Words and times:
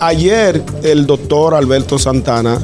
Ayer 0.00 0.62
el 0.82 1.06
doctor 1.06 1.54
Alberto 1.54 1.98
Santana 1.98 2.58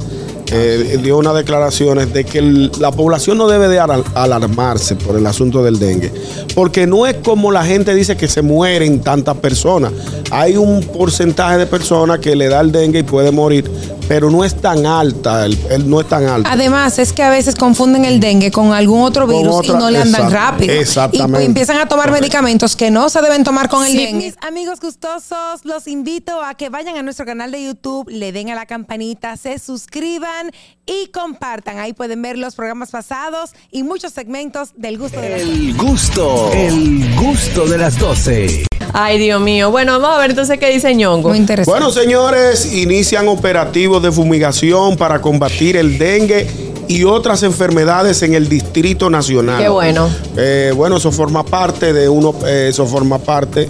eh, 0.54 0.98
dio 1.02 1.16
unas 1.16 1.34
declaraciones 1.34 2.12
de 2.12 2.24
que 2.24 2.42
la 2.78 2.90
población 2.90 3.38
no 3.38 3.48
debe 3.48 3.68
de 3.68 3.80
alar- 3.80 4.04
alarmarse 4.14 4.96
por 4.96 5.16
el 5.16 5.26
asunto 5.26 5.62
del 5.64 5.78
dengue, 5.78 6.12
porque 6.54 6.86
no 6.86 7.06
es 7.06 7.16
como 7.24 7.50
la 7.50 7.64
gente 7.64 7.94
dice 7.94 8.18
que 8.18 8.28
se 8.28 8.42
mueren 8.42 9.00
tantas 9.00 9.36
personas. 9.38 9.92
Hay 10.30 10.58
un 10.58 10.82
porcentaje 10.82 11.56
de 11.56 11.66
personas 11.66 12.18
que 12.18 12.36
le 12.36 12.48
da 12.48 12.60
el 12.60 12.70
dengue 12.70 12.98
y 12.98 13.02
puede 13.02 13.30
morir, 13.30 13.64
pero 14.08 14.30
no 14.30 14.44
es 14.44 14.54
tan 14.60 14.84
alta, 14.86 15.46
el, 15.46 15.58
el- 15.70 15.88
no 15.88 16.00
es 16.00 16.08
tan 16.08 16.26
alta. 16.26 16.50
Además, 16.52 16.98
es 16.98 17.12
que 17.12 17.22
a 17.22 17.30
veces 17.30 17.54
confunden 17.54 18.04
el 18.04 18.20
dengue 18.20 18.50
con 18.50 18.72
algún 18.72 19.00
otro 19.02 19.26
Con 19.26 19.36
virus 19.36 19.54
otra- 19.56 19.74
y 19.74 19.78
no 19.78 19.90
le 19.90 19.98
andan 20.00 20.22
exact- 20.22 20.30
rápido. 20.32 20.72
exactamente. 20.74 21.42
Y 21.42 21.46
empiezan 21.46 21.78
a 21.78 21.86
tomar 21.86 22.10
medicamentos 22.10 22.76
que 22.76 22.90
no 22.90 23.08
se 23.08 23.20
deben 23.22 23.44
tomar 23.44 23.68
con 23.68 23.84
el 23.84 23.92
Sí, 23.92 23.98
dengue. 24.04 24.26
mis 24.26 24.34
amigos 24.42 24.80
gustosos, 24.80 25.64
los 25.64 25.86
invito 25.88 26.42
a 26.42 26.54
que 26.54 26.68
vayan 26.68 26.96
a 26.96 27.02
nuestro 27.02 27.24
canal 27.26 27.50
de 27.52 27.64
YouTube, 27.64 28.08
le 28.10 28.32
den 28.32 28.50
a 28.50 28.54
la 28.54 28.66
campanita, 28.66 29.36
se 29.36 29.58
suscriban 29.58 30.50
y 30.86 31.08
compartan. 31.08 31.78
Ahí 31.78 31.92
pueden 31.92 32.22
ver 32.22 32.36
los 32.38 32.54
programas 32.54 32.90
pasados 32.90 33.50
y 33.70 33.82
muchos 33.82 34.12
segmentos 34.12 34.70
del 34.76 34.98
gusto 34.98 35.20
de 35.20 35.28
la 35.30 35.36
El 35.36 35.76
gusto, 35.76 36.50
el 36.52 37.14
gusto 37.16 37.66
de 37.66 37.78
las 37.78 37.98
12. 37.98 38.64
Ay, 38.92 39.18
Dios 39.18 39.40
mío. 39.40 39.70
Bueno, 39.70 39.98
vamos 39.98 40.16
a 40.16 40.20
ver 40.20 40.30
entonces 40.30 40.58
qué 40.58 40.70
dice 40.70 40.94
Ñongo. 40.94 41.30
Muy 41.30 41.38
interesante. 41.38 41.70
Bueno, 41.70 41.92
señores, 41.92 42.74
inician 42.74 43.28
operativos 43.28 44.02
de 44.02 44.12
fumigación 44.12 44.96
para 44.96 45.20
combatir 45.20 45.76
el 45.76 45.98
dengue 45.98 46.46
y 46.88 47.04
otras 47.04 47.42
enfermedades 47.42 48.22
en 48.22 48.34
el 48.34 48.48
Distrito 48.48 49.08
Nacional. 49.08 49.62
Qué 49.62 49.68
bueno. 49.68 50.08
Eh, 50.36 50.72
bueno, 50.74 50.96
eso 50.96 51.10
forma 51.12 51.44
parte 51.44 51.92
de 51.92 52.08
uno, 52.08 52.34
eh, 52.46 52.68
eso 52.70 52.86
forma 52.86 53.18
parte 53.18 53.68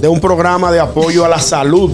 de 0.00 0.08
un 0.08 0.20
programa 0.20 0.72
de 0.72 0.80
apoyo 0.80 1.24
a 1.24 1.28
la 1.28 1.38
salud 1.38 1.90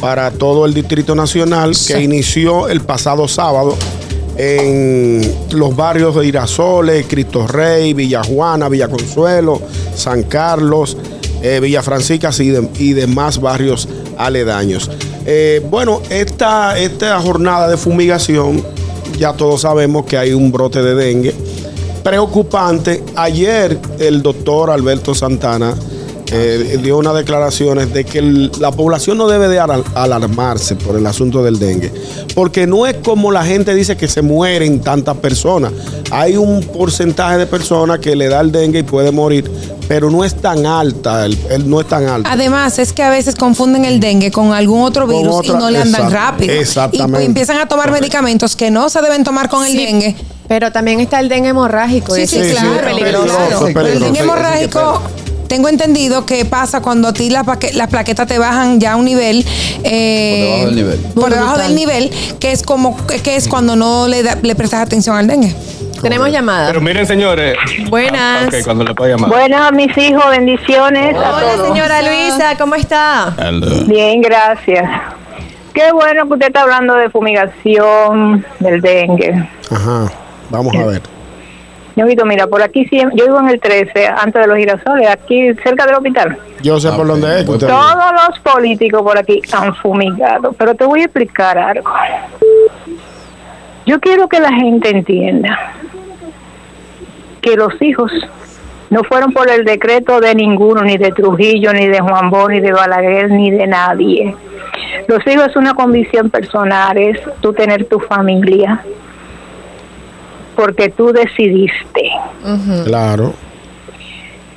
para 0.00 0.30
todo 0.30 0.66
el 0.66 0.74
Distrito 0.74 1.14
Nacional 1.14 1.72
que 1.86 2.00
inició 2.00 2.68
el 2.68 2.80
pasado 2.80 3.28
sábado 3.28 3.76
en 4.36 5.34
los 5.50 5.74
barrios 5.74 6.14
de 6.14 6.26
Irasoles, 6.26 7.06
Cristo 7.06 7.46
Rey, 7.46 7.94
Villa 7.94 8.22
Juana, 8.22 8.68
Villa 8.68 8.88
Consuelo, 8.88 9.62
San 9.94 10.24
Carlos, 10.24 10.96
eh, 11.42 11.60
y, 11.64 12.48
de- 12.48 12.68
y 12.78 12.92
demás 12.92 13.40
barrios 13.40 13.88
aledaños. 14.18 14.90
Eh, 15.26 15.64
bueno, 15.70 16.00
esta, 16.10 16.78
esta 16.78 17.20
jornada 17.20 17.68
de 17.68 17.76
fumigación, 17.76 18.62
ya 19.18 19.32
todos 19.32 19.62
sabemos 19.62 20.04
que 20.06 20.16
hay 20.18 20.32
un 20.32 20.52
brote 20.52 20.82
de 20.82 20.94
dengue 20.94 21.34
preocupante. 22.02 23.02
Ayer 23.16 23.78
el 23.98 24.22
doctor 24.22 24.70
Alberto 24.70 25.14
Santana 25.14 25.74
eh, 26.32 26.78
dio 26.82 26.98
unas 26.98 27.14
declaraciones 27.14 27.92
de 27.92 28.04
que 28.04 28.20
la 28.60 28.70
población 28.72 29.18
no 29.18 29.26
debe 29.28 29.48
de 29.48 29.58
alar- 29.60 29.84
alarmarse 29.94 30.76
por 30.76 30.96
el 30.96 31.06
asunto 31.06 31.42
del 31.42 31.58
dengue, 31.58 31.92
porque 32.34 32.66
no 32.66 32.86
es 32.86 32.94
como 33.04 33.30
la 33.32 33.44
gente 33.44 33.74
dice 33.74 33.96
que 33.96 34.08
se 34.08 34.22
mueren 34.22 34.80
tantas 34.80 35.16
personas. 35.16 35.72
Hay 36.10 36.36
un 36.36 36.60
porcentaje 36.62 37.38
de 37.38 37.46
personas 37.46 37.98
que 38.00 38.14
le 38.16 38.28
da 38.28 38.40
el 38.40 38.50
dengue 38.52 38.80
y 38.80 38.82
puede 38.84 39.10
morir, 39.12 39.48
pero 39.88 40.10
no 40.10 40.24
es 40.24 40.34
tan 40.34 40.66
alta, 40.66 41.24
el, 41.26 41.38
el- 41.50 41.68
no 41.70 41.80
es 41.80 41.88
tan 41.88 42.06
alta. 42.08 42.30
Además, 42.32 42.78
es 42.78 42.92
que 42.92 43.02
a 43.02 43.10
veces 43.10 43.34
confunden 43.36 43.84
el 43.84 44.00
dengue 44.00 44.30
con 44.30 44.52
algún 44.52 44.82
otro 44.82 45.06
Con 45.06 45.16
virus 45.16 45.34
otra- 45.36 45.54
y 45.54 45.56
no 45.58 45.70
le 45.70 45.78
andan 45.82 46.02
exact- 46.02 46.10
rápido. 46.12 46.54
Y 46.54 46.58
exactamente. 46.58 47.12
pues 47.16 47.26
empiezan 47.26 47.58
a 47.58 47.66
tomar 47.66 47.90
medicamentos 47.90 48.56
que 48.56 48.70
no 48.70 48.88
se 48.88 49.00
deben 49.02 49.22
tomar 49.24 49.48
con 49.48 49.64
el 49.64 49.72
Sí, 49.72 49.84
dengue. 49.84 50.16
Pero 50.48 50.70
también 50.72 51.00
está 51.00 51.20
el 51.20 51.28
dengue 51.28 51.48
hemorrágico. 51.50 52.16
y 52.16 52.26
Sí, 52.26 52.36
sí, 52.36 52.38
es 52.38 52.52
claro. 52.52 52.68
muy 52.70 52.78
peligroso. 52.78 53.26
peligroso, 53.26 53.48
claro. 53.58 53.70
Pero 53.74 53.86
el 53.88 54.00
dengue 54.00 54.20
hemorrágico, 54.20 55.02
tengo 55.48 55.68
entendido 55.68 56.24
que 56.26 56.44
pasa 56.44 56.80
cuando 56.80 57.08
a 57.08 57.12
ti 57.12 57.30
las, 57.30 57.44
plaquetas 57.88 58.26
te 58.26 58.38
bajan 58.38 58.80
ya 58.80 58.92
a 58.92 58.96
un 58.96 59.04
nivel. 59.04 59.44
eh, 59.84 60.62
Por 60.64 60.64
debajo 60.64 60.66
del 60.66 60.74
nivel. 60.76 60.98
Por 61.14 61.30
debajo 61.30 61.58
del 61.58 61.74
nivel, 61.74 62.10
que 62.40 62.52
es 62.52 62.62
como 62.62 62.96
que 63.06 63.36
es 63.36 63.48
cuando 63.48 63.76
no 63.76 64.08
le, 64.08 64.22
da- 64.22 64.38
le 64.42 64.54
prestas 64.54 64.82
atención 64.82 65.16
al 65.16 65.26
dengue. 65.26 65.54
Tenemos 66.02 66.30
llamada. 66.30 66.68
Pero 66.68 66.80
miren, 66.80 67.06
señores. 67.06 67.56
Buenas. 67.88 68.48
Ok, 68.48 68.54
cuando 68.64 68.84
le 68.84 68.94
pueda 68.94 69.16
llamar. 69.16 69.30
Bueno, 69.30 69.70
mis 69.72 69.96
hijos, 69.98 70.24
bendiciones 70.30 71.14
a 71.16 71.18
Hola, 71.36 71.52
todos. 71.54 71.68
señora 71.68 72.02
Luisa, 72.02 72.56
¿cómo 72.58 72.74
está? 72.74 73.34
Bien, 73.86 74.20
gracias. 74.20 74.88
Qué 75.72 75.92
bueno 75.92 76.26
que 76.26 76.32
usted 76.34 76.46
está 76.48 76.62
hablando 76.62 76.94
de 76.94 77.10
fumigación, 77.10 78.44
del 78.60 78.80
dengue. 78.80 79.48
Ajá, 79.70 80.10
vamos 80.50 80.74
a 80.74 80.86
ver. 80.86 81.02
Yo 81.96 82.04
mira, 82.26 82.46
por 82.46 82.62
aquí 82.62 82.86
yo 82.92 83.08
vivo 83.26 83.40
en 83.40 83.48
el 83.48 83.58
13, 83.60 84.06
antes 84.06 84.42
de 84.42 84.46
los 84.48 84.58
girasoles, 84.58 85.08
aquí 85.08 85.54
cerca 85.62 85.86
del 85.86 85.94
hospital. 85.96 86.36
Yo 86.62 86.78
sé 86.78 86.90
por 86.92 87.06
dónde 87.06 87.40
es. 87.40 87.48
usted- 87.48 87.66
Todos 87.68 88.04
los 88.12 88.38
políticos 88.40 89.00
por 89.02 89.16
aquí 89.18 89.40
han 89.52 89.74
fumigado, 89.76 90.52
pero 90.52 90.74
te 90.74 90.84
voy 90.84 91.00
a 91.00 91.04
explicar 91.04 91.56
algo. 91.56 91.90
Yo 93.86 93.98
quiero 94.00 94.28
que 94.28 94.40
la 94.40 94.52
gente 94.52 94.90
entienda 94.90 95.58
que 97.46 97.54
los 97.54 97.80
hijos 97.80 98.10
no 98.90 99.04
fueron 99.04 99.32
por 99.32 99.48
el 99.48 99.64
decreto 99.64 100.20
de 100.20 100.34
ninguno, 100.34 100.82
ni 100.82 100.98
de 100.98 101.12
Trujillo, 101.12 101.72
ni 101.72 101.86
de 101.86 102.00
Juan 102.00 102.28
Bosch, 102.28 102.50
ni 102.50 102.60
de 102.60 102.72
Balaguer, 102.72 103.30
ni 103.30 103.52
de 103.52 103.68
nadie. 103.68 104.34
Los 105.06 105.24
hijos 105.28 105.46
es 105.46 105.56
una 105.56 105.74
condición 105.74 106.28
personal, 106.28 106.98
es 106.98 107.20
tú 107.40 107.52
tener 107.52 107.84
tu 107.84 108.00
familia, 108.00 108.84
porque 110.56 110.88
tú 110.88 111.12
decidiste. 111.12 112.10
Claro. 112.84 113.32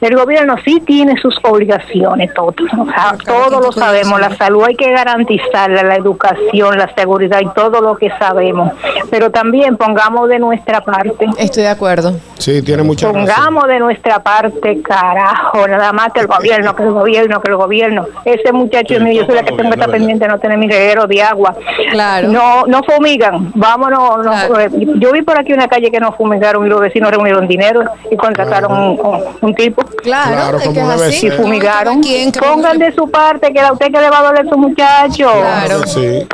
El 0.02 0.16
gobierno 0.16 0.56
sí 0.66 0.82
tiene 0.84 1.16
sus 1.18 1.38
obligaciones, 1.44 2.34
todos, 2.34 2.56
o 2.76 2.86
sea, 2.86 3.16
todos 3.24 3.64
lo 3.64 3.72
sabemos, 3.72 4.20
la 4.20 4.36
salud 4.36 4.64
hay 4.66 4.76
que 4.76 4.90
garantizarla, 4.90 5.84
la 5.84 5.96
educación, 5.96 6.78
la 6.78 6.92
seguridad 6.96 7.40
y 7.42 7.50
todo 7.54 7.82
lo 7.82 7.98
que 7.98 8.10
sabemos, 8.18 8.72
pero 9.12 9.30
también 9.30 9.76
pongamos 9.78 10.30
de 10.30 10.40
nuestra 10.40 10.82
parte. 10.82 11.28
Estoy 11.38 11.64
de 11.64 11.70
acuerdo. 11.70 12.16
Sí, 12.40 12.62
tiene 12.64 12.84
mucha 12.84 13.08
razón. 13.12 13.26
Pongamos 13.28 13.68
de 13.68 13.80
nuestra 13.80 14.20
parte, 14.24 14.82
carajo, 14.82 15.68
nada 15.68 15.94
más 15.94 16.12
que 16.14 16.22
el 16.22 16.28
gobierno, 16.28 16.76
que 16.76 16.84
el 16.84 16.92
gobierno, 16.92 17.42
que 17.42 17.52
el 17.52 17.58
gobierno. 17.58 18.06
Ese 18.26 18.52
muchacho 18.52 18.96
Sí, 18.96 19.00
mío, 19.04 19.22
yo 19.22 19.26
soy 19.28 19.36
la 19.36 19.44
que 19.44 19.52
tengo 19.52 19.70
que 19.70 19.76
estar 19.76 19.92
pendiente 19.92 20.26
de 20.26 20.30
no 20.32 20.40
tener 20.40 20.58
mi 20.58 20.68
reguero 20.68 21.06
de 21.06 21.22
agua. 21.22 21.56
Claro. 21.92 22.30
No, 22.30 22.66
no 22.66 22.82
fumigan, 22.84 23.52
vámonos. 23.56 24.24
no, 24.26 24.32
Claro. 24.32 24.60
eh, 24.60 24.70
yo 24.98 25.12
vi 25.12 25.22
por 25.22 25.40
aquí 25.40 25.54
una 25.54 25.68
calle 25.68 25.92
que 25.92 26.00
no 26.00 26.12
fumigaron 26.14 26.66
y 26.66 26.70
los 26.70 26.80
vecinos 26.80 27.12
reunieron 27.12 27.48
dinero 27.48 27.84
y 28.10 28.16
contrataron 28.18 28.72
un, 28.72 29.00
un- 29.06 29.24
un 29.42 29.56
tipo 29.56 29.84
Claro, 30.04 30.32
Claro, 30.32 30.58
es 30.58 30.64
que 30.64 30.70
como 30.70 30.92
es 30.94 31.00
debe 31.00 31.10
así. 31.16 31.28
y 31.28 31.32
fumigaron. 31.32 32.02
¿Quién? 32.02 32.32
¿Cómo 32.32 32.54
Pongan 32.54 32.78
de 32.80 32.94
su 32.94 33.10
parte 33.12 33.52
que 33.54 33.60
a 33.60 33.74
usted 33.74 33.88
que 33.92 34.00
le 34.00 34.10
va 34.10 34.20
a 34.20 34.24
doler 34.24 34.48
su 34.50 34.58
muchacho. 34.58 35.30
Claro. 35.32 35.86
Sí. 35.86 36.26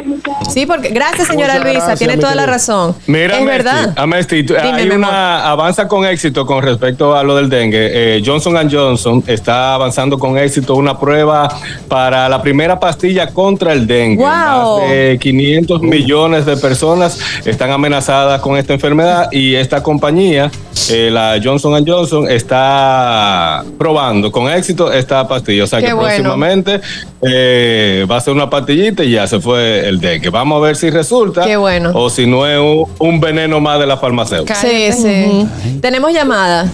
Sí, 0.50 0.66
porque 0.66 0.90
gracias, 0.90 1.28
señora 1.28 1.54
Muchas 1.56 1.64
Luisa, 1.64 1.78
gracias, 1.88 2.00
tiene 2.00 2.18
toda 2.18 2.36
la 2.36 2.46
razón. 2.46 2.96
Mira, 3.08 3.38
es 3.40 3.46
verdad. 3.46 3.94
Tú- 3.96 4.54
Dime, 4.54 4.82
hay 4.82 4.90
una 4.90 5.50
avanza 5.50 5.88
con 5.88 5.95
éxito 6.04 6.48
con 6.48 6.64
respecto 6.64 7.16
a 7.16 7.24
lo 7.24 7.36
del 7.36 7.48
dengue. 7.48 8.18
Eh, 8.18 8.24
Johnson 8.26 8.56
Johnson 8.70 9.24
está 9.28 9.76
avanzando 9.76 10.18
con 10.18 10.38
éxito 10.38 10.74
una 10.76 11.00
prueba 11.00 11.48
para 11.88 12.28
la 12.28 12.42
primera 12.42 12.80
pastilla 12.80 13.28
contra 13.28 13.72
el 13.74 13.86
dengue. 13.86 14.18
Wow. 14.24 14.26
Más 14.26 14.90
de 14.90 15.18
500 15.22 15.82
millones 15.82 16.46
de 16.48 16.58
personas 16.58 17.20
están 17.46 17.70
amenazadas 17.70 18.42
con 18.42 18.58
esta 18.58 18.74
enfermedad 18.74 19.30
y 19.32 19.54
esta 19.54 19.84
compañía, 19.84 20.50
eh, 20.90 21.10
la 21.12 21.40
Johnson 21.44 21.86
Johnson, 21.86 22.30
está 22.30 23.64
probando 23.78 24.32
con 24.32 24.52
éxito 24.52 24.92
esta 24.92 25.28
pastilla. 25.28 25.66
O 25.66 25.68
sea 25.68 25.80
Qué 25.80 25.88
que 25.88 25.94
bueno. 25.94 26.08
próximamente 26.10 26.82
eh, 27.22 28.06
va 28.10 28.18
a 28.18 28.22
ser 28.22 28.34
una 28.34 28.50
pastillita 28.50 29.04
y 29.04 29.12
ya 29.12 29.28
se 29.28 29.40
fue 29.40 29.88
el 29.88 30.00
dengue. 30.00 30.30
Vamos 30.30 30.58
a 30.58 30.66
ver 30.66 30.76
si 30.76 30.90
resulta 30.90 31.46
Qué 31.46 31.58
bueno. 31.58 31.92
o 31.94 32.10
si 32.10 32.26
no 32.26 32.48
es 32.48 32.60
un, 32.60 32.86
un 33.00 33.20
veneno 33.20 33.60
más 33.60 33.80
de 33.80 33.86
la 33.88 33.98
farmacéutica. 33.98 34.56
Sí, 34.56 34.92
sí. 34.92 35.48
Tenemos 35.86 36.12
llamada. 36.12 36.66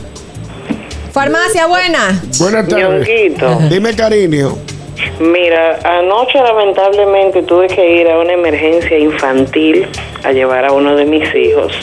Farmacia, 1.12 1.68
buena. 1.68 2.18
Buenas 2.40 2.66
tardes. 2.70 3.06
Dime, 3.70 3.94
cariño. 3.94 4.58
mira, 5.20 5.80
anoche 5.84 6.40
lamentablemente 6.42 7.44
tuve 7.44 7.68
que 7.68 8.00
ir 8.04 8.08
a 8.10 8.20
una 8.20 8.32
emergencia 8.32 8.98
infantil 8.98 9.86
a 10.24 10.32
llevar 10.32 10.64
a 10.64 10.72
uno 10.72 10.96
de 10.96 11.04
mis 11.04 11.24
hijos 11.36 11.74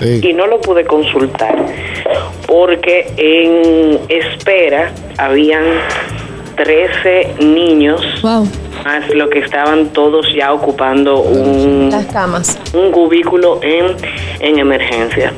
y 0.00 0.20
Sí. 0.22 0.32
no 0.32 0.46
lo 0.46 0.58
pude 0.62 0.86
consultar 0.86 1.54
porque 2.46 3.12
en 3.18 3.98
espera 4.08 4.90
habían 5.18 5.64
13 6.56 7.34
niños 7.40 8.00
Wow. 8.22 8.48
más 8.86 9.06
lo 9.10 9.28
que 9.28 9.40
estaban 9.40 9.88
todos 9.88 10.26
ya 10.34 10.54
ocupando 10.54 11.20
un, 11.20 11.90
Las 11.90 12.06
camas. 12.06 12.58
un 12.72 12.90
cubículo 12.90 13.60
en, 13.62 13.94
en 14.40 14.58
emergencia. 14.58 15.34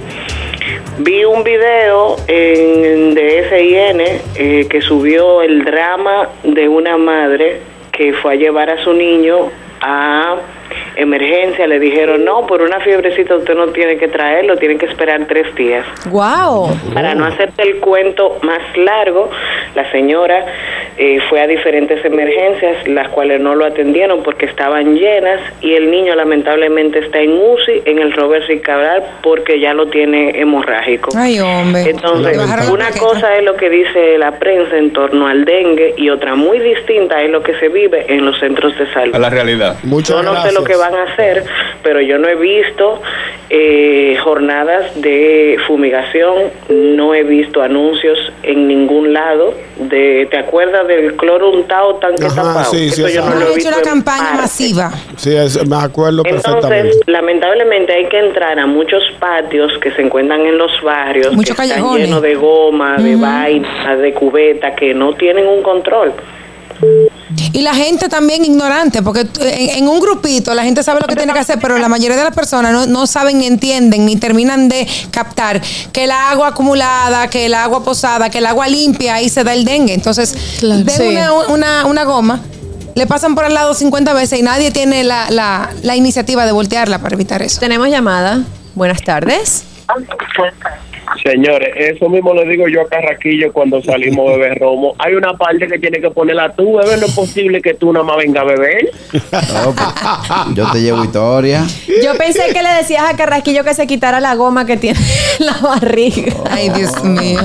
Vi 0.98 1.24
un 1.24 1.42
video 1.42 2.16
en, 2.26 3.14
de 3.14 3.48
SIN 3.48 4.20
eh, 4.34 4.66
que 4.68 4.82
subió 4.82 5.40
el 5.40 5.64
drama 5.64 6.28
de 6.42 6.68
una 6.68 6.98
madre 6.98 7.62
que 7.90 8.12
fue 8.12 8.34
a 8.34 8.36
llevar 8.36 8.68
a 8.68 8.82
su 8.84 8.92
niño 8.92 9.50
a 9.80 10.36
emergencia 10.96 11.66
le 11.66 11.78
dijeron, 11.78 12.24
no, 12.24 12.46
por 12.46 12.62
una 12.62 12.80
fiebrecita 12.80 13.36
usted 13.36 13.54
no 13.54 13.68
tiene 13.68 13.96
que 13.96 14.08
traerlo, 14.08 14.56
tiene 14.56 14.76
que 14.76 14.86
esperar 14.86 15.26
tres 15.26 15.54
días. 15.54 15.84
Wow. 16.10 16.70
Para 16.94 17.14
no 17.14 17.24
hacerte 17.24 17.62
el 17.62 17.76
cuento 17.78 18.38
más 18.42 18.60
largo, 18.76 19.30
la 19.74 19.90
señora 19.90 20.44
eh, 20.98 21.18
fue 21.28 21.40
a 21.40 21.46
diferentes 21.46 22.04
emergencias, 22.04 22.86
las 22.86 23.08
cuales 23.08 23.40
no 23.40 23.54
lo 23.54 23.64
atendieron 23.64 24.22
porque 24.22 24.46
estaban 24.46 24.94
llenas 24.94 25.40
y 25.60 25.74
el 25.74 25.90
niño 25.90 26.14
lamentablemente 26.14 26.98
está 26.98 27.20
en 27.20 27.32
UCI 27.32 27.82
en 27.86 27.98
el 27.98 28.12
Robert 28.12 28.46
Rick 28.46 28.62
Cabral 28.62 29.02
porque 29.22 29.58
ya 29.58 29.72
lo 29.74 29.86
tiene 29.86 30.38
hemorrágico. 30.38 31.10
Ay, 31.16 31.40
hombre. 31.40 31.90
Entonces, 31.90 32.38
una 32.70 32.90
cosa 32.90 33.36
es 33.36 33.44
lo 33.44 33.56
que 33.56 33.70
dice 33.70 34.18
la 34.18 34.32
prensa 34.38 34.76
en 34.76 34.92
torno 34.92 35.26
al 35.26 35.44
dengue 35.44 35.94
y 35.96 36.10
otra 36.10 36.34
muy 36.34 36.58
distinta 36.58 37.22
es 37.22 37.30
lo 37.30 37.42
que 37.42 37.54
se 37.58 37.68
vive 37.68 38.04
en 38.08 38.24
los 38.24 38.38
centros 38.38 38.76
de 38.78 38.92
salud. 38.92 39.14
A 39.14 39.18
la 39.18 39.30
realidad. 39.30 39.76
Muchas 39.84 40.16
Yo 40.16 40.22
no 40.22 40.32
gracias. 40.32 40.52
sé 40.52 40.60
lo 40.60 40.64
que 40.64 40.76
van 40.82 40.94
a 40.94 41.04
hacer, 41.04 41.44
pero 41.82 42.00
yo 42.00 42.18
no 42.18 42.28
he 42.28 42.34
visto 42.34 43.00
eh, 43.50 44.16
jornadas 44.22 45.00
de 45.00 45.56
fumigación, 45.66 46.34
no 46.68 47.14
he 47.14 47.22
visto 47.22 47.62
anuncios 47.62 48.18
en 48.42 48.66
ningún 48.66 49.12
lado. 49.12 49.54
De, 49.76 50.26
¿Te 50.30 50.38
acuerdas 50.38 50.86
del 50.86 51.16
cloro 51.16 51.50
untado 51.50 51.96
tanque 51.96 52.24
Ajá, 52.26 52.34
tapado? 52.36 52.64
sí, 52.70 52.90
sí, 52.90 53.02
Eso 53.02 53.08
yo 53.14 53.20
exacto. 53.20 53.30
no 53.38 53.40
lo 53.46 53.54
he 53.54 53.58
hecho 53.58 53.68
una 53.68 53.82
campaña 53.82 54.18
parte. 54.24 54.36
masiva. 54.42 54.90
Sí, 55.16 55.34
es- 55.36 55.66
me 55.68 55.76
acuerdo 55.76 56.22
perfectamente. 56.22 56.78
Entonces, 56.78 57.00
lamentablemente 57.06 57.92
hay 57.92 58.06
que 58.06 58.18
entrar 58.18 58.58
a 58.58 58.66
muchos 58.66 59.02
patios 59.20 59.72
que 59.80 59.90
se 59.92 60.02
encuentran 60.02 60.40
en 60.46 60.56
los 60.58 60.70
barrios, 60.82 61.32
Muchos 61.34 61.56
que 61.56 61.62
están 61.62 61.68
callejones. 61.78 62.06
llenos 62.06 62.22
de 62.22 62.34
goma, 62.34 62.96
de 62.96 63.16
vaina, 63.16 63.96
de 63.96 64.12
cubeta, 64.14 64.74
que 64.74 64.94
no 64.94 65.12
tienen 65.14 65.46
un 65.46 65.62
control. 65.62 66.12
Y 67.52 67.60
la 67.60 67.74
gente 67.74 68.08
también 68.08 68.44
ignorante, 68.44 69.02
porque 69.02 69.26
en, 69.40 69.70
en 69.78 69.88
un 69.88 70.00
grupito 70.00 70.54
la 70.54 70.62
gente 70.64 70.82
sabe 70.82 71.00
lo 71.00 71.06
que 71.06 71.16
tiene 71.16 71.32
que 71.32 71.38
hacer, 71.38 71.58
pero 71.60 71.76
la 71.78 71.88
mayoría 71.88 72.16
de 72.16 72.24
las 72.24 72.34
personas 72.34 72.72
no, 72.72 72.86
no 72.86 73.06
saben 73.06 73.38
ni 73.38 73.46
entienden 73.46 74.06
ni 74.06 74.16
terminan 74.16 74.68
de 74.68 74.86
captar 75.10 75.60
que 75.92 76.04
el 76.04 76.10
agua 76.10 76.48
acumulada, 76.48 77.28
que 77.28 77.46
el 77.46 77.54
agua 77.54 77.84
posada, 77.84 78.30
que 78.30 78.38
el 78.38 78.46
agua 78.46 78.68
limpia, 78.68 79.14
ahí 79.16 79.28
se 79.28 79.44
da 79.44 79.52
el 79.52 79.64
dengue. 79.64 79.92
Entonces, 79.94 80.34
Claro. 80.60 80.84
Sí. 80.88 81.02
una, 81.02 81.32
una, 81.48 81.86
una 81.86 82.04
goma, 82.04 82.40
le 82.94 83.06
pasan 83.06 83.34
por 83.34 83.44
al 83.44 83.54
lado 83.54 83.74
50 83.74 84.12
veces 84.14 84.38
y 84.38 84.42
nadie 84.42 84.70
tiene 84.70 85.04
la, 85.04 85.30
la, 85.30 85.70
la 85.82 85.96
iniciativa 85.96 86.44
de 86.46 86.52
voltearla 86.52 86.98
para 87.00 87.14
evitar 87.14 87.42
eso. 87.42 87.60
Tenemos 87.60 87.88
llamada. 87.88 88.42
Buenas 88.74 89.02
tardes. 89.02 89.64
Señores, 91.24 91.70
eso 91.76 92.08
mismo 92.08 92.34
le 92.34 92.46
digo 92.46 92.68
yo 92.68 92.82
a 92.82 92.88
Carraquillo 92.88 93.52
cuando 93.52 93.82
salimos 93.82 94.28
a 94.28 94.36
beber 94.36 94.58
romo. 94.58 94.94
Hay 94.98 95.14
una 95.14 95.34
parte 95.34 95.66
que 95.66 95.78
tiene 95.78 96.00
que 96.00 96.10
ponerla 96.10 96.52
tú, 96.52 96.78
bebé. 96.78 96.96
No 96.96 97.06
es 97.06 97.14
posible 97.14 97.60
que 97.60 97.74
tú 97.74 97.92
nada 97.92 98.04
más 98.04 98.16
venga 98.16 98.40
a 98.40 98.44
beber. 98.44 98.90
No, 99.12 99.74
pues, 99.74 100.54
yo 100.54 100.70
te 100.72 100.80
llevo 100.80 101.04
historia. 101.04 101.64
Yo 102.02 102.16
pensé 102.16 102.52
que 102.52 102.62
le 102.62 102.70
decías 102.70 103.04
a 103.08 103.16
Carrasquillo 103.16 103.64
que 103.64 103.74
se 103.74 103.86
quitara 103.86 104.20
la 104.20 104.34
goma 104.34 104.64
que 104.66 104.76
tiene 104.76 104.98
en 105.38 105.46
la 105.46 105.58
barriga. 105.58 106.34
Ay, 106.50 106.70
Dios 106.70 107.02
mío. 107.04 107.40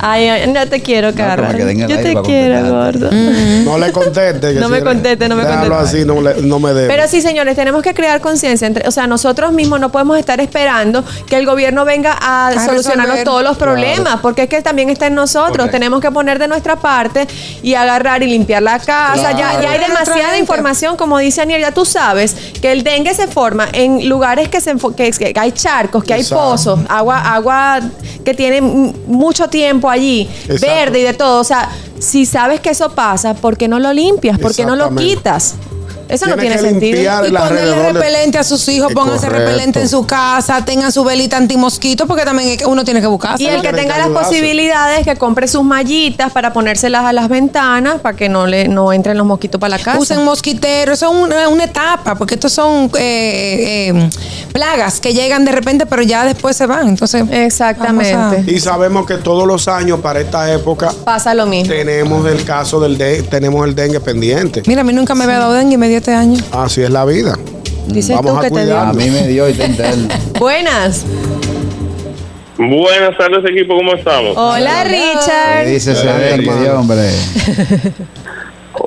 Ay, 0.00 0.28
ay, 0.28 0.52
no 0.52 0.66
te 0.68 0.80
quiero, 0.82 1.08
en 1.08 1.18
el 1.20 1.88
Yo 1.88 1.96
te 1.98 2.14
quiero, 2.24 2.68
gordo. 2.68 3.10
No 3.10 3.78
le 3.78 3.92
conteste. 3.92 4.54
que 4.54 4.60
No 4.60 4.66
si 4.66 4.72
me 4.72 4.82
conteste, 4.82 5.28
no 5.28 5.36
me 5.36 5.42
conteste. 5.44 5.74
así, 5.74 6.04
no, 6.04 6.20
le- 6.20 6.42
no 6.42 6.58
me 6.60 6.72
debe. 6.74 6.88
Pero 6.88 7.08
sí, 7.08 7.20
señores, 7.20 7.56
tenemos 7.56 7.82
que 7.82 7.94
crear 7.94 8.20
conciencia. 8.20 8.66
entre- 8.66 8.86
O 8.88 8.90
sea, 8.90 9.06
nosotros 9.06 9.52
mismos 9.52 9.80
no 9.80 9.90
podemos 9.90 10.18
estar 10.18 10.40
esperando 10.40 11.04
que 11.26 11.36
el 11.36 11.46
gobierno 11.46 11.84
venga 11.84 12.12
a, 12.20 12.48
A 12.48 12.52
solucionarnos 12.66 13.06
resolver. 13.16 13.24
todos 13.24 13.42
los 13.42 13.56
problemas, 13.56 14.20
porque 14.20 14.42
es 14.44 14.48
que 14.48 14.62
también 14.62 14.90
está 14.90 15.06
en 15.06 15.14
nosotros. 15.14 15.56
Correcto. 15.56 15.72
Tenemos 15.72 16.00
que 16.00 16.10
poner 16.10 16.38
de 16.38 16.48
nuestra 16.48 16.76
parte 16.76 17.26
y 17.62 17.74
agarrar 17.74 18.22
y 18.22 18.26
limpiar 18.26 18.62
la 18.62 18.78
casa. 18.78 19.32
Ya, 19.32 19.60
ya 19.60 19.70
hay 19.70 19.78
demasiada 19.80 20.38
información, 20.38 20.96
como 20.96 21.18
dice 21.18 21.40
Aniel, 21.42 21.60
ya 21.62 21.72
tú 21.72 21.84
sabes 21.84 22.36
que 22.60 22.72
el 22.72 22.82
dengue 22.84 23.14
se 23.14 23.26
forma 23.26 23.68
en 23.72 24.08
lugares 24.08 24.48
que, 24.48 24.60
se 24.60 24.74
que, 24.96 25.10
que 25.12 25.32
hay 25.40 25.52
charcos, 25.52 26.04
que 26.04 26.14
hay 26.14 26.20
Exacto. 26.20 26.44
pozos, 26.44 26.80
agua, 26.88 27.18
agua 27.34 27.80
que 28.24 28.34
tiene 28.34 28.60
mucho 29.06 29.48
tiempo 29.48 29.88
allí, 29.88 30.28
Exacto. 30.48 30.66
verde 30.66 31.00
y 31.00 31.02
de 31.02 31.14
todo. 31.14 31.40
O 31.40 31.44
sea, 31.44 31.70
si 31.98 32.26
sabes 32.26 32.60
que 32.60 32.70
eso 32.70 32.90
pasa, 32.90 33.34
¿por 33.34 33.56
qué 33.56 33.68
no 33.68 33.78
lo 33.78 33.92
limpias? 33.92 34.38
¿Por 34.38 34.54
qué 34.54 34.66
no 34.66 34.76
lo 34.76 34.94
quitas? 34.94 35.54
Eso 36.08 36.26
no 36.26 36.36
Tiene 36.36 36.58
sentido. 36.58 37.00
Y 37.26 37.30
ponerle 37.32 37.92
repelente 37.92 38.38
a 38.38 38.44
sus 38.44 38.68
hijos, 38.68 38.92
pónganse 38.92 39.28
repelente 39.28 39.80
en 39.80 39.88
su 39.88 40.06
casa, 40.06 40.64
tengan 40.64 40.92
su 40.92 41.04
velita 41.04 41.36
antimosquito, 41.36 42.06
porque 42.06 42.24
también 42.24 42.50
es 42.50 42.58
que 42.58 42.66
uno 42.66 42.84
tiene 42.84 43.00
que 43.00 43.06
buscarse. 43.06 43.42
Y 43.42 43.46
el 43.48 43.62
que 43.62 43.72
tenga 43.72 43.94
que 43.94 44.00
las 44.00 44.08
posibilidades 44.08 45.04
que 45.04 45.16
compre 45.16 45.48
sus 45.48 45.64
mallitas 45.64 46.32
para 46.32 46.52
ponérselas 46.52 47.04
a 47.04 47.12
las 47.12 47.28
ventanas 47.28 48.00
para 48.00 48.16
que 48.16 48.28
no 48.28 48.46
le 48.46 48.68
no 48.68 48.92
entren 48.92 49.16
los 49.18 49.26
mosquitos 49.26 49.60
para 49.60 49.76
la 49.76 49.82
casa. 49.82 49.98
Usen 49.98 50.24
mosquiteros, 50.24 50.98
eso 50.98 51.10
es 51.12 51.22
una, 51.22 51.48
una 51.48 51.64
etapa, 51.64 52.14
porque 52.14 52.34
estos 52.34 52.52
son 52.52 52.90
eh, 52.98 53.90
eh, 53.90 54.08
plagas 54.52 55.00
que 55.00 55.12
llegan 55.14 55.44
de 55.44 55.52
repente, 55.52 55.86
pero 55.86 56.02
ya 56.02 56.24
después 56.24 56.56
se 56.56 56.66
van. 56.66 56.88
Entonces, 56.88 57.24
Exactamente. 57.30 58.14
a- 58.14 58.36
Y 58.46 58.60
sabemos 58.60 59.06
que 59.06 59.16
todos 59.16 59.46
los 59.46 59.68
años 59.68 60.00
para 60.00 60.20
esta 60.20 60.52
época 60.52 60.92
Pasa 61.04 61.34
lo 61.34 61.46
mismo. 61.46 61.72
tenemos 61.72 62.26
el 62.30 62.44
caso 62.44 62.80
del 62.80 62.96
de, 62.98 63.22
tenemos 63.22 63.66
el 63.66 63.74
dengue 63.74 64.00
pendiente. 64.00 64.62
Mira, 64.66 64.82
a 64.82 64.84
mí 64.84 64.92
nunca 64.92 65.14
me 65.14 65.24
había 65.24 65.38
dado 65.38 65.52
dengue 65.54 65.74
y 65.74 65.78
me 65.78 65.88
dio 65.88 65.95
este 65.96 66.14
año. 66.14 66.38
Así 66.52 66.82
es 66.82 66.90
la 66.90 67.04
vida. 67.04 67.36
Dices 67.86 68.16
Vamos 68.16 68.32
tú 68.32 68.38
a 68.38 68.42
que 68.42 68.50
te 68.50 68.64
dio. 68.64 68.78
A 68.78 68.92
mí 68.92 69.10
me 69.10 69.28
dio 69.28 69.48
y 69.48 69.52
te. 69.52 69.68
Buenas. 70.38 71.04
Buenas 72.58 73.16
tardes, 73.18 73.44
equipo. 73.50 73.76
¿Cómo 73.76 73.94
estamos? 73.94 74.36
Hola, 74.36 74.84
¿Qué 74.84 74.88
Richard. 74.90 75.66
dice 75.66 75.92
ese 75.92 76.70
hombre? 76.70 77.12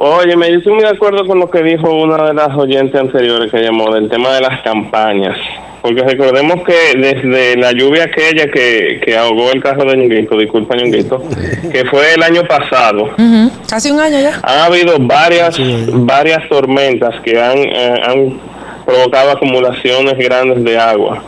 Oye, 0.01 0.35
me 0.35 0.53
estoy 0.53 0.73
muy 0.73 0.83
de 0.83 0.89
acuerdo 0.89 1.25
con 1.25 1.39
lo 1.39 1.49
que 1.49 1.63
dijo 1.63 1.91
una 1.91 2.23
de 2.27 2.33
las 2.33 2.55
oyentes 2.55 2.99
anteriores 2.99 3.51
que 3.51 3.61
llamó 3.61 3.93
del 3.93 4.09
tema 4.09 4.33
de 4.33 4.41
las 4.41 4.61
campañas. 4.63 5.35
Porque 5.81 6.01
recordemos 6.03 6.61
que 6.65 6.97
desde 6.97 7.55
la 7.55 7.71
lluvia 7.71 8.03
aquella 8.03 8.47
que, 8.51 8.99
que 9.03 9.15
ahogó 9.17 9.51
el 9.51 9.61
carro 9.63 9.85
de 9.89 9.95
Ñonguito, 9.97 10.37
disculpa 10.37 10.75
Ñonguito, 10.75 11.23
que 11.71 11.85
fue 11.85 12.13
el 12.15 12.23
año 12.23 12.43
pasado, 12.43 13.03
Ujú. 13.17 13.51
Casi 13.69 13.89
un 13.91 13.99
año 14.01 14.19
ya. 14.19 14.39
han 14.43 14.59
habido 14.71 14.97
varias 14.99 15.57
varias 15.93 16.47
tormentas 16.49 17.15
que 17.23 17.39
han, 17.41 17.57
eh, 17.59 18.01
han 18.05 18.39
provocado 18.85 19.31
acumulaciones 19.31 20.17
grandes 20.17 20.63
de 20.63 20.77
agua 20.77 21.23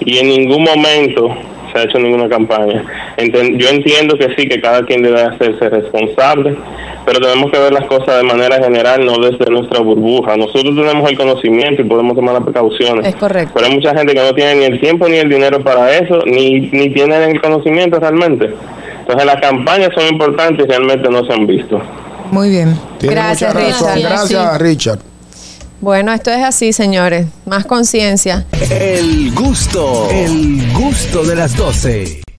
y 0.00 0.18
en 0.18 0.28
ningún 0.28 0.62
momento 0.62 1.36
se 1.72 1.78
ha 1.80 1.82
hecho 1.84 1.98
ninguna 1.98 2.28
campaña. 2.28 2.84
Enten- 3.16 3.56
yo 3.58 3.68
entiendo 3.68 4.16
que 4.16 4.28
sí, 4.36 4.48
que 4.48 4.60
cada 4.60 4.82
quien 4.86 5.02
debe 5.02 5.20
hacerse 5.22 5.68
responsable, 5.68 6.56
pero 7.08 7.20
tenemos 7.20 7.50
que 7.50 7.58
ver 7.58 7.72
las 7.72 7.86
cosas 7.86 8.18
de 8.18 8.22
manera 8.22 8.62
general, 8.62 9.02
no 9.02 9.16
desde 9.16 9.50
nuestra 9.50 9.80
burbuja. 9.80 10.36
Nosotros 10.36 10.76
tenemos 10.76 11.10
el 11.10 11.16
conocimiento 11.16 11.80
y 11.80 11.86
podemos 11.86 12.14
tomar 12.14 12.34
las 12.34 12.44
precauciones. 12.44 13.06
Es 13.06 13.16
correcto. 13.16 13.52
Pero 13.54 13.66
hay 13.66 13.72
mucha 13.72 13.94
gente 13.96 14.12
que 14.12 14.20
no 14.20 14.34
tiene 14.34 14.56
ni 14.56 14.64
el 14.66 14.78
tiempo 14.78 15.08
ni 15.08 15.16
el 15.16 15.30
dinero 15.30 15.64
para 15.64 15.90
eso, 15.96 16.18
ni, 16.26 16.60
ni 16.70 16.92
tienen 16.92 17.22
el 17.22 17.40
conocimiento 17.40 17.98
realmente. 17.98 18.54
Entonces 19.00 19.24
las 19.24 19.40
campañas 19.40 19.88
son 19.94 20.06
importantes 20.06 20.66
y 20.66 20.68
realmente 20.68 21.08
no 21.08 21.24
se 21.24 21.32
han 21.32 21.46
visto. 21.46 21.80
Muy 22.30 22.50
bien. 22.50 22.78
Tiene 22.98 23.14
Gracias, 23.14 23.54
mucha 23.54 23.66
razón. 23.66 23.94
Richard. 23.94 24.10
Gracias, 24.10 24.60
Richard. 24.60 24.98
Bueno, 25.80 26.12
esto 26.12 26.30
es 26.30 26.44
así, 26.44 26.74
señores. 26.74 27.26
Más 27.46 27.64
conciencia. 27.64 28.44
El 28.70 29.32
gusto, 29.32 30.10
el 30.10 30.74
gusto 30.74 31.24
de 31.24 31.36
las 31.36 31.56
12. 31.56 32.28